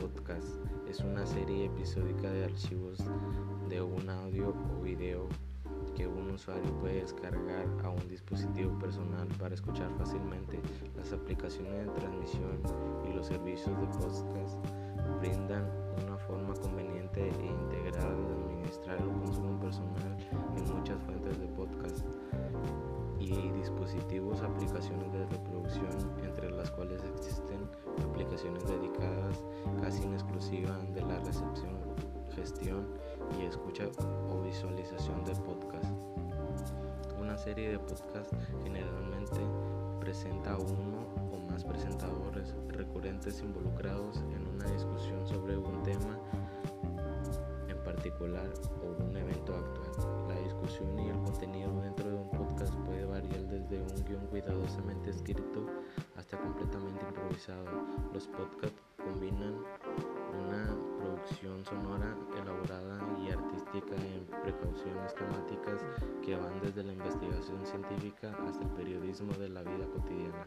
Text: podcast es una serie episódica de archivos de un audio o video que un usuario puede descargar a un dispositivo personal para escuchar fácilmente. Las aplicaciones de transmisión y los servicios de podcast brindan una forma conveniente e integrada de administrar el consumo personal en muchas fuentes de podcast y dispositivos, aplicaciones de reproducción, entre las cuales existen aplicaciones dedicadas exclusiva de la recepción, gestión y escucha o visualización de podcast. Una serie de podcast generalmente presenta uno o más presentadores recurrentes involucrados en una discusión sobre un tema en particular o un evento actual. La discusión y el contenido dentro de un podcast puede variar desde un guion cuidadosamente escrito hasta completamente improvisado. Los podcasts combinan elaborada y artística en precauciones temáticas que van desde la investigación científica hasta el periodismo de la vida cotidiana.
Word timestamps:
podcast 0.00 0.48
es 0.88 1.00
una 1.00 1.26
serie 1.26 1.66
episódica 1.66 2.30
de 2.30 2.46
archivos 2.46 2.98
de 3.68 3.82
un 3.82 4.08
audio 4.08 4.48
o 4.48 4.82
video 4.82 5.28
que 5.94 6.06
un 6.06 6.30
usuario 6.30 6.72
puede 6.80 7.02
descargar 7.02 7.66
a 7.84 7.90
un 7.90 8.08
dispositivo 8.08 8.76
personal 8.78 9.28
para 9.38 9.54
escuchar 9.54 9.90
fácilmente. 9.98 10.58
Las 10.96 11.12
aplicaciones 11.12 11.84
de 11.84 11.92
transmisión 11.92 12.62
y 13.06 13.12
los 13.12 13.26
servicios 13.26 13.78
de 13.78 13.86
podcast 13.98 14.56
brindan 15.20 15.70
una 16.02 16.16
forma 16.16 16.54
conveniente 16.54 17.28
e 17.28 17.46
integrada 17.46 18.08
de 18.08 18.32
administrar 18.32 18.96
el 19.02 19.10
consumo 19.10 19.60
personal 19.60 20.16
en 20.56 20.76
muchas 20.76 20.98
fuentes 21.02 21.38
de 21.38 21.46
podcast 21.48 22.06
y 23.20 23.50
dispositivos, 23.52 24.40
aplicaciones 24.40 25.12
de 25.12 25.26
reproducción, 25.26 25.92
entre 26.24 26.50
las 26.50 26.70
cuales 26.70 27.02
existen 27.04 27.60
aplicaciones 28.02 28.64
dedicadas 28.66 28.81
exclusiva 30.52 30.76
de 30.92 31.00
la 31.02 31.18
recepción, 31.20 31.78
gestión 32.34 32.86
y 33.40 33.46
escucha 33.46 33.84
o 34.30 34.42
visualización 34.42 35.24
de 35.24 35.34
podcast. 35.36 35.90
Una 37.18 37.38
serie 37.38 37.70
de 37.70 37.78
podcast 37.78 38.30
generalmente 38.62 39.40
presenta 40.00 40.56
uno 40.58 41.06
o 41.32 41.50
más 41.50 41.64
presentadores 41.64 42.54
recurrentes 42.68 43.40
involucrados 43.40 44.18
en 44.34 44.46
una 44.46 44.66
discusión 44.70 45.26
sobre 45.26 45.56
un 45.56 45.82
tema 45.84 46.18
en 47.68 47.78
particular 47.82 48.52
o 48.82 49.04
un 49.04 49.16
evento 49.16 49.54
actual. 49.54 50.28
La 50.28 50.38
discusión 50.40 50.98
y 50.98 51.08
el 51.08 51.18
contenido 51.22 51.80
dentro 51.80 52.10
de 52.10 52.16
un 52.16 52.30
podcast 52.30 52.74
puede 52.84 53.06
variar 53.06 53.40
desde 53.48 53.80
un 53.80 54.04
guion 54.04 54.26
cuidadosamente 54.26 55.10
escrito 55.10 55.66
hasta 56.16 56.36
completamente 56.36 57.00
improvisado. 57.08 57.64
Los 58.12 58.26
podcasts 58.26 58.82
combinan 59.02 59.61
elaborada 62.36 62.98
y 63.20 63.30
artística 63.30 63.94
en 63.96 64.24
precauciones 64.42 65.14
temáticas 65.14 65.84
que 66.22 66.36
van 66.36 66.60
desde 66.60 66.84
la 66.84 66.92
investigación 66.92 67.66
científica 67.66 68.36
hasta 68.46 68.62
el 68.62 68.70
periodismo 68.70 69.32
de 69.34 69.48
la 69.48 69.62
vida 69.62 69.86
cotidiana. 69.86 70.46